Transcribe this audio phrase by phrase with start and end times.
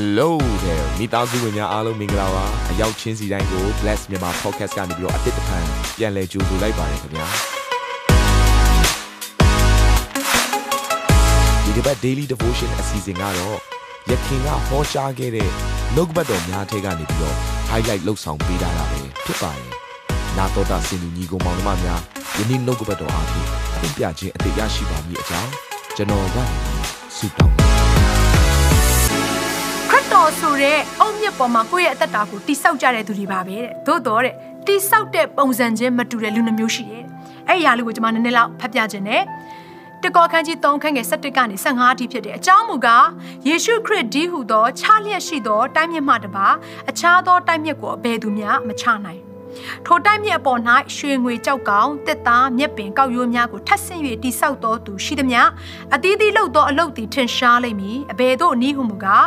[0.00, 0.30] Hello
[0.64, 5.64] there မိသားစုဝင်များအားလုံးမင်္ဂလာပါအရောက်ချင်းစီတိုင်းကို Bless မြန်မာ Podcast ကနေပြီးတော့အတစ်တဖန်
[5.96, 7.26] ပြန်လည်ကြိုဆိုလိုက်ပါတယ်ခင်ဗျာ
[11.64, 13.58] ဒီတစ်ပတ် Daily Devotion အစီအစဉ်ကတော့
[14.10, 15.48] ယခင်ကဟောကြားခဲ့တဲ့
[15.94, 17.36] နှုတ်ဘတ်တော်များထဲကနေပြီးတော့
[17.70, 19.70] highlight လောက်ဆောင်ပေးထားတာပဲဖြစ်ပါတယ်
[20.36, 22.00] နာတော်တာစင်လူညီကောင်မောင်နှမများ
[22.38, 25.52] ယနေ့နှုတ်ဘတ်တော်အားဖြင့်အပြခြင်းအသေးရရှိပါမည်အကြောင်း
[25.96, 26.44] ကျွန်တော်ကနေ
[27.16, 27.87] ဆုတောင်း
[30.18, 34.34] တော်ဆိုတဲ့အုံမြစ်ပေါ်မှာကိုယ့်ရဲ့အသက်တာကိုတိဆောက်ကြတဲ့သူတွေပါပဲတဲ့သို့တော်တဲ့
[34.66, 37.04] တိဆောက်တဲ့ပုံစံချင်းမတူတဲ့လူနှမျိုးရှိတယ်
[37.48, 39.22] အဲ့ဒီအရာလေးကိုကျွန်မနည်းနည်းလောက်ဖတ်ပြခြင်းနဲ့
[40.02, 43.06] တကောခန်းကြီး3ခန်းငယ်17ကနေ15အထိဖြစ်တယ်အကြောင်းမူကား
[43.48, 46.48] ယေရှုခရစ်ဒီဟုသောခြားလျက်ရှိသောတိုင်းမြစ်မှတပါ
[46.90, 49.27] အခြားသောတိုင်းမြစ်ကိုအဘယ်သူမျှမချနိုင်
[49.86, 50.60] ထိုတိုက်မြက်အပေါ်၌
[50.96, 55.48] ရွှေငွေကြောက်ကောင်တစ်သားမြက်ပင်ကောက်ရိုးများကိုထပ်ဆင့်၍တိဆောက်တော်သူရှိသည်များ
[55.94, 59.26] အသီးသီးလှုပ်သောအလုတ်သည်ထင်ရှားလိမ့်မည်အဘယ်သို့အနည်းဟုမူကား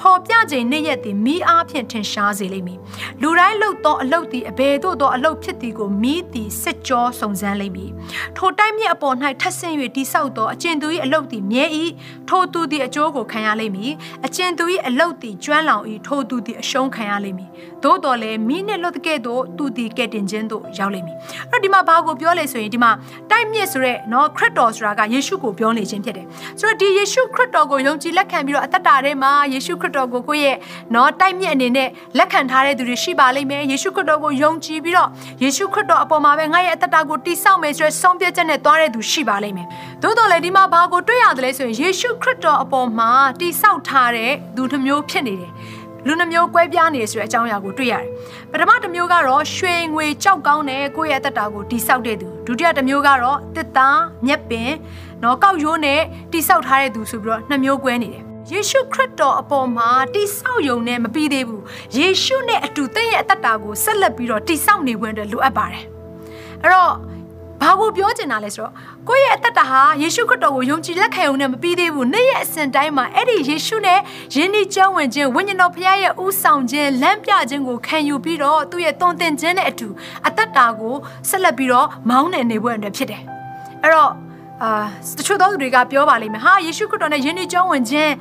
[0.00, 2.78] ဖော်ပြခြင်းနေ့ရက်သည်မိအားဖြင့်ထင်ရှားစေလိမ့်မည်
[3.22, 7.90] လူတိုင်းလှုပ်သောအလုတ်သည်အဘယ်သို့သောအလုတ်ဖြစ်သည်ကိုမိသည်စစ်ကြောစုံစမ်းလိမ့်မည်
[8.36, 11.64] ထိုတိုက်မြက်အပေါ်၌ထပ်ဆင့်၍တိဆောက်သောအကျဉ်သူ၏အလုတ်သည်မြဲ၏
[12.28, 13.92] ထိုသူသည်အကျိုးကိုခံရလိမ့်မည်
[14.26, 17.50] အကျဉ်သူ၏အလုတ်သည်ကျွမ်းလောင်၏ထိုသူသည်အရှုံးခံရလိမ့်မည်
[17.82, 21.16] သို့တော်လည်းမိနှင့်လွတ်တဲ့ကဲ့သို့သူသူသည်ကဲ့တင်ခြင်းသို့ရောက်လိမ့်မည်။
[21.50, 22.90] အဲ့တော့ဒီမှာဘာကိုပြောလဲဆိုရင်ဒီမှာ
[23.30, 26.26] တိုက်မြစ်ဆိုတဲ့နော်ခရစ်တော်ဆိုတာကယေရှုကိုပြောနေခြင်းဖြစ်တယ်။
[26.60, 30.56] ဆိုတော့ဒီယေရှုခရစ်တော်ကိုယုံကြည်လက်ခံပြီးတော့အသက်တာထဲမှာယေရှုခရစ်တော်ကိုကိုယ့်ရဲ့
[30.94, 35.08] နော်တိုက်မြစ်အနေနဲ့လက်ခံထားတဲ့သူတွေရှိပါလိမ့်မယ်။ယေရှုခရစ်တော်ကိုယုံကြည်ပြီးတော့
[35.42, 39.68] ယေရှုခရစ်တော်အပေါ်မှာပဲငါရဲ့အသက်တာကိုတိဆောက်မယ်ဆိုတဲ့ဆုံးဖြတ်ချက်နဲ့သွားတဲ့သူရှိပါလိမ့်မယ်။
[40.02, 45.52] သို့တော်လည်းဒီမှာဘာကိုတွေ့ရတယ်လဲဆိုရင်ယေရှုခရစ်တော်အပေါ်မှာတိဆောက်ထားတဲ့သူတစ်မျိုးဖြစ်နေတယ်။
[46.06, 48.04] လူနှမျိုးကွဲပြားနေဆိုတဲ့အကြောင်းအရာကိုတွေ့ရတယ်။
[48.50, 54.70] ပထမတစ်မျိုးကတော့ရွှေငွေကြောက်ကောင်းတဲ့ကိုယ့်ရဲ့အသက်တာကိုတိဆောက်တဲ့သူဒုတိယတစ်မျိုးကတော့တစ်သားမြက်ပင်
[55.22, 56.00] နော်ကောက်ရိုးနဲ့
[56.32, 61.62] တိဆောက်ထားတဲ့သူဆိုပြီးတော့နှစ်မျိုးကွဲနေတယ်ယေရှုခရစ်တော်အပေါ်မှာတိဆောက်ယုံနဲ့မပြီးသေးဘူး
[61.96, 65.84] ယေရှုနဲ့အတူတင့်ရဲ့အသက်တာကိုဆက်လက်ပြီးတော့တိဆောက်နေဝင်တဲ့လိုအပ်ပါတယ်
[66.62, 66.94] အဲ့တော့
[67.62, 68.72] ဘာကိုပြောချင်တာလဲဆိုတော့
[69.08, 73.98] ကိုယ့်ရဲ့အသက်တာဟာယေရှုခရစ်တော်ကိုယုံကြည်လက်ခံုံနဲ့မပြီးသေးဘူးနေ့ရက်အစဉ်တိုင်းမှာအဲ့ဒီယေရှုနဲ့
[74.34, 79.88] ယဉ်ဤကျောင်းဝင်ခြင်းဝိညာဉ်တော်ဖခင်ရဲ့ဥဆောင်ခြင်းလမ်းပြခြင်းကိုခံယူပြီးတော့သူ့ရဲ့တုံ့တင်ခြင်းနဲ့အတူ
[80.26, 80.94] အသက်တာကို
[81.28, 83.22] ဆက်လက်ပြီးတော့မောင်းနေနေဖို့အတွက်ဖြစ်တယ်
[83.82, 84.12] အဲ့တော့
[84.62, 84.84] အာ
[85.18, 88.12] တချို့သောသူတွေကပြောပါလိမ့်မယ်ဟာယေရှုခရစ်တော်နဲ့ယဉ်ဤကျောင်းဝင်ခြင်း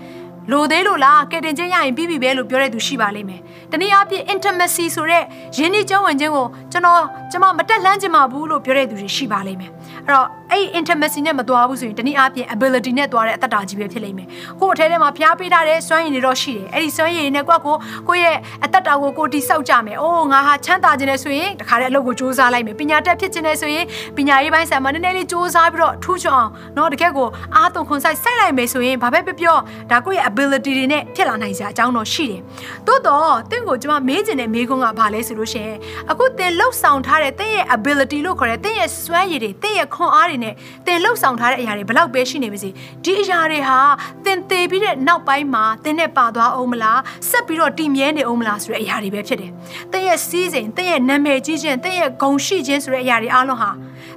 [0.50, 3.42] လိုသေးလို့လားကဲတင်ချင်းရရင်ပြီးပြီပဲလို့ပြောတဲ့သူရှိပါလိမ့်မယ်။
[3.72, 5.24] တနည်းအားဖြင့် intimacy ဆိုတဲ့
[5.58, 9.72] ရင်းနှီးကြုံဝင်ခြင်းကိုကျွန်တော်ကျွန်မမတက်လှမ်းချင်ပါဘူးလို့ပြောတဲ့သူတွေရှိပါလိမ့်မယ်။
[10.08, 14.28] အဲ့တော့အဲ့ intimacy နဲ့မသွားဘူးဆိုရင်တနည်းအားဖြင့် ability နဲ့သွားတဲ့အတ္တကြီးပဲဖြစ်လိမ့်မယ်။
[14.62, 17.76] ကိုယ့်အထဲထဲမှာဖျားပေးထားတဲ့စွမ်းရည်တွေတော့ရှိတယ်။အဲ့ဒီစွမ်းရည်တွေနဲ့ကိုယ့်ကို
[18.08, 23.86] ကိုယ့်ရဲ့အတ္တတာကိုကိုတိဆောက်ကြမယ်။အိုးငါဟာချမ်းသာခြင်းနဲ့ဆိုရင်တခါတည်းအလုပ်ကိုစူးစမ်းလိုက်မယ်။ပညာတက်ဖြစ်ခြင်းနဲ့ဆိုရင်
[24.18, 29.58] ပညာရေးပိုင်းဆိုင်မှာနည်းနည်းလေးစူးစမ်းပြီးတော့ထူးချွန်အောင်နော်တကယ့်ကိုအားသွန်ခွန်ဆိုင်စိုက်လိုက်မယ်ဆိုရင်ဘာပဲပြောပြော
[29.92, 32.42] ဒါကိုယ့်ရဲ့ ability တွေနဲ့ဖြစ်လာနိုင်စရာအကြောင်းတော့ရှိတယ်။
[32.88, 35.78] သို့တော့တင့်ကိုကျွန်မမေးချင်တဲ့မေးခွန်းကဘာလဲဆိုလို့ရှိရင်
[36.12, 40.54] အခုတင်လှုပ်ဆောင်ထားတဲ့တင့်ရဲ့ ability လို့ခေါ်တဲ့တင့်ရဲ့စွမ်းရည်တွေတင့်ရဲ့ခွန်အားတွေနဲ့
[40.88, 42.70] တင်လှုပ်ဆောင်ထားတဲ့အရာတွေဘလောက်ပဲရှိနေပါစေ
[43.04, 43.80] ဒီအရာတွေဟာ
[44.26, 47.00] တင်သေးပြီးတဲ့နောက်ပိုင်းမှာတင်နဲ့ပါသွားအောင်မလား
[47.30, 49.52] ဆက်ပြီးတော့တည်မြဲနေအောင်မလားဆိုတဲ့အရာတွေပဲဖြစ်တယ်။
[49.92, 53.72] တင့်ရဲ့စီးစိမ်တင့်ရဲ့နာမည်ကြီးခြင်းတင့်ရဲ့ဂုဏ်ရှိခြင်းဆိုတဲ့အရာတွေအားလုံးဟာ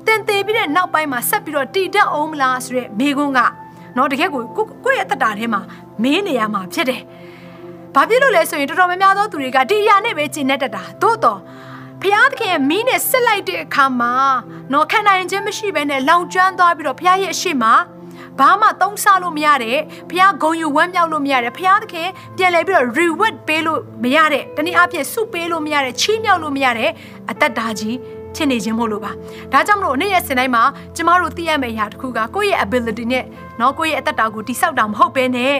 [0.06, 3.40] တင်သေးပြီးတဲ့နောက်ပိုင်းမှာဆက်ပြီးတော့တည်တတ်အောင်မလားဆိုတဲ့မေးခွန်းက
[3.96, 4.42] နော်တကယ်ကို
[4.84, 5.60] ကိုယ့်ရဲ့အသက်တာထဲမှာ
[6.02, 7.02] မင်းနေရမှာဖြစ်တယ်။
[7.94, 11.40] ဘာဖြစ်လို့လဲဆိုရင်တော်တော်များများသောသူတွေကဒီအရာနဲ့ပဲကျင့်နေတတ်တာ။သို့တော့
[12.02, 14.12] ဖျားသခင်ရဲ့မီးနဲ့စစ်လိုက်တဲ့အခါမှာ
[14.72, 17.64] နော်ခံနိုင်ခြင်းမရှိဘဲနဲ့လောင်ကျွမ်းသွားပြီးတော့ဖျားရဲ့အရှိမ
[18.38, 19.78] ဘာမှသုံးစားလို့မရတဲ့
[20.10, 26.90] ဖះဂုံယူဝမ်းမြောက်လို့မရတဲ့ဖះသခင်ပြန်လဲပြီးတော့ reward ပေးလို့မရတဲ့တနည်းအားဖြင့်စုပေးလို့မရတဲ့ချီးမြှောက်လို့မရတဲ့
[27.30, 27.96] အသက်တာကြီး
[28.36, 29.12] ဖြစ်နေခြင်းမို့လို့ပါ
[29.52, 30.62] ဒါကြောင့်မလို့နေ့ရက်စင်တိုင်းမှာ
[30.96, 33.24] ကျမတို့သိရမယ့်အရာတစ်ခုကကိုယ့်ရဲ့ ability နဲ့
[33.60, 35.54] နော်ကိုယ့်ရဲ့အသက်တာကိုတိဆောက်တာမဟုတ်ဘဲနဲ့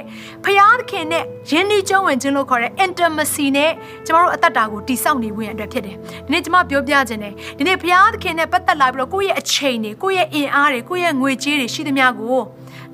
[0.44, 0.46] ဖ
[0.90, 3.72] ခင်နဲ့ယဉ်ဤကျုံဝင်ခြင်းလို့ခေါ်တဲ့ intimacy နဲ့
[4.06, 5.96] ကျမတို့အသက်တာကိုတိဆောက်နေဖို့ရအတွက်ဖြစ်တယ်
[6.26, 7.84] ဒီနေ့ကျမပြောပြခြင်းနဲ့ဒီနေ့ဖ
[8.22, 12.38] ခင်နဲ့ပတ်သက်လာပြီးတော့ကိုယ့်ရဲ့အချိန်တွေကိုယ့်ရဲ့အင်အားတွေကိုယ့်ရဲ့ငွေကြေးတွေရှိသမျှကို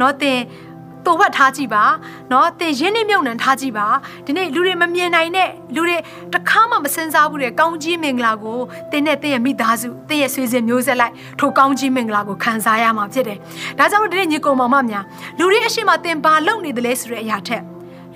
[0.01, 0.39] နော်သင်
[1.06, 1.84] တိုဝတ်ထားကြည့်ပါ
[2.30, 3.88] เนาะတင်ရင်းနှမြုံနှံထားကြည့်ပါ
[4.26, 5.98] ဒီနေ့လူတွေမမြင်နိုင်တဲ့လူတွေ
[6.34, 8.60] တခါမှမစင်စားဘူးတဲ့ကောင်းကြီးမင်္ဂလာကို
[8.92, 13.38] တင်းနဲ့တင်းရဲ့မိသားစုတင်းရဲ့ဆွေစဉ်မျိုးဆက်လိုက်ထိုကောင်းကြီးမင်္ဂလာကိုခံစားရမှာဖြစ်တယ်
[13.80, 15.04] ဒါကြောင့်ဒီနေ့ညီကောင်မောင်မများ
[15.40, 17.62] လူတွေအရှိမတင်ဘာလုပ်နေတယ်လဲဆိုတဲ့အရာထက်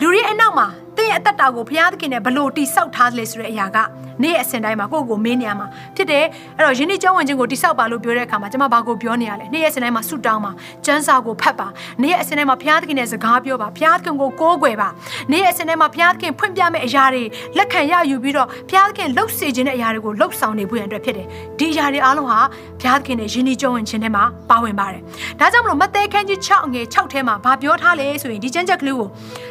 [0.01, 0.67] လူတွေအနောက်မှာ
[0.98, 3.78] တင်းရဲ့အသက်တာကိုဘုရားသခင်နဲ့ဘလို့တိဆောက်ထားတယ်လဲဆိုတဲ့အရာက
[4.22, 6.24] နေ့အစဉ်တိုင်းမှာကိုယ့်ကိုမေးနေရမှာဖြစ်တယ်
[6.56, 10.52] အဲ့တော့ယင်းဒီကျောင်းဝင်ခြင်းကိုတိဆောက်ပါလို့ပြောတဲ့အခါမှာကျွန်မဘာကိုပြောနေရလဲနေ့အစဉ်တိုင်းမှာဆုတောင်းပါ
[10.86, 11.68] ကျမ်းစာကိုဖတ်ပါ
[12.02, 14.88] နေ့အစဉ်တိုင်းမှာဘုရားသခင်နဲ့စကားပြောပါဘုရားသခင်ကိုကိုးကွယ်ပါ
[15.32, 17.22] နေ့အစဉ်တိုင်းမှာဘုရားသခင်ဖွင့်ပြမယ့်အရာတွေ
[17.56, 21.26] လက်ခံရယူပြီးတော့ဘုရားသခင်လှုပ်စေခြင်းတဲ့အရာတွေကိုလှုပ်ဆောင်နေဖို့ရန်အတွက်ဖြစ်တယ်
[21.58, 22.40] ဒီအရာတွေအားလုံးဟာ
[22.80, 25.02] ဘုရားသခင်နဲ့ယင်းဒီကျောင်းဝင်ခြင်းထဲမှာပါဝင်ပါတယ်
[25.40, 29.08] ဒါကြောင့်မလို့မဿဲခန်းကြီး6ငွေ6ထဲမှာဘာပြောထားလဲဆိုရင်ဒီကျမ်းချက်ကလေးကို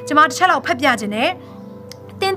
[0.07, 1.29] ကျွန်မတစ်ချက်လောက်ဖတ်ပြခြင်းနဲ့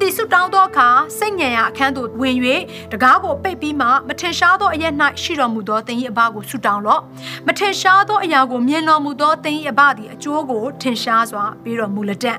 [0.02, 0.88] သည်ဆုတောင်းသောအခါ
[1.18, 2.36] စိတ်ညံရာအခန်းသို့ဝင်၍
[2.92, 7.00] တကားကိုပိတ်ပြီးမှမထင်ရှားသောအရက်၌ရှိတော်မူသောသင်၏အဘကိုဆုတောင်းလော့
[7.46, 12.32] မထင်ရှားသောအရာကိုမြင်တော်မူသောသင်၏အဘသည်အကျိုးကိုထင်ရှားစွာပေးတော်မူလက်တံ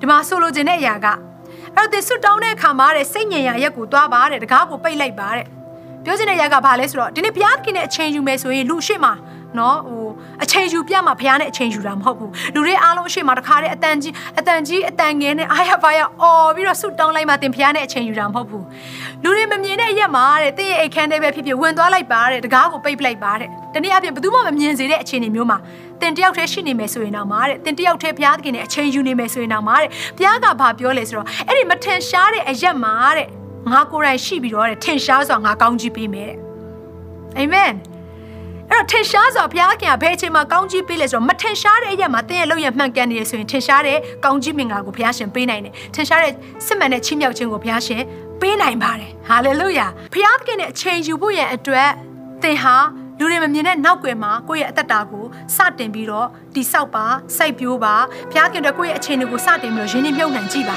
[0.00, 1.16] ဒီမှာဆိုလိုချင်တဲ့အရာကအဲ့
[1.76, 5.46] တော့ဒီဆုတောင်းတဲ့အခါမှာတဲ့စိတ်ညံရာရက်ကိုသွားပါတဲ့တကားကိုပိတ်လိုက်ပါတဲ့
[6.04, 9.12] ပြောချင်တဲ့ရက်ကဘာလဲဆိုတော့ဒီနေ့ဘုရားခင်နဲ့အချိန်ယူမယ်ဆိုရင်လူရှိမှာ
[9.60, 10.06] နော်ဟို
[10.42, 18.64] အချိန်ယူပြမှာဘုရားနဲ့အချိန်ယူတာမဟုတ်ဘူးလူတွေအားလုံးအရှိမတခါတည်းအတန်ကြီးအတန်ကြီးအတန်ငယ်နဲ့အားရပါရအော်ပြီးတော့ဆုတောင်းလိုက်မှတင်ဘုရားနဲ့အချိန်ယူတာမဟုတ်ဘူး
[19.22, 25.58] လူတွေမမြင်တဲ့အရက်မှာတဲ့တင်းရဲ့အိတ်ခမ်းထဲပဲဖြစ်ဖြစ်ဝင်သွားလိုက်ပါတဲ့တကားကိုပိတ်ပလိုက်ပါတဲ့တနည်းအားဖြင့်ဘယ်သူမှမမြင်စေတဲ့အခြေအနေမျိုးမှာ
[26.00, 33.28] တင်တယောက်တည်းရှိနေမယ်ဆိုရင်တော့မာတဲ့တင်တယောက်တည်းဘုရားသခင်နဲ့အချိန်ယူနေမယ်ဆိုရင်တော့မာတဲ့ဘုရားကဘာပြောလဲဆိုတော့အဲ့ဒီမထင်ရှားတဲ့အရက်မှာတဲ့
[33.72, 36.38] ငါကိုယ်တိုင်ရှိပြီးတော့တဲ့ထင်ရှားဆိုတာငါကောင်းကြီးပေးမယ်တဲ့
[37.38, 37.72] အာမင်
[38.70, 46.32] အဲ့တော့ထင်ရှားစွာဘုရားခင်ကဘယ်အချိန်မှာကောင်းကြီးပေးလဲဆိုတော့မထင်ရှားတဲ့အရက်မှာတင်းရဲ့လုံရမှန်ကန်နေရဆိုရင်ထင်ရှားတဲ့ကောင်းကြီးမင်္ဂလာကိုဘုရားရှင်ပေးနိုင်တယ်ထင်ရှားတဲ့
[46.66, 48.02] စစ်မှန်တဲ့ချီးမြှောက်ခြင်းကိုဘုရားရှင်
[48.40, 51.90] ပေးနိုင်ပါတယ်ဟာလေလုယာဘုရားခင်နဲ့အချိန်ယူဖို့ရန်အတွက်
[52.42, 52.76] သင်ဟာ
[53.18, 55.24] လူတွေမမြင်တဲ့နောက်ွယ်မှာကိုယ့်ရဲ့အသက်တာကို
[55.56, 57.04] စတင်ပြီးတော့တိဆောက်ပါ
[57.36, 57.94] စိုက်ပျိုးပါ
[58.30, 60.76] ဘုရားခင်တို့ကိုယ့်ရဲ့အချိန်တွေကိုစတင်ပြီးတော့ရင်းနှီးမြှုပ်နှံကြည့်ပါ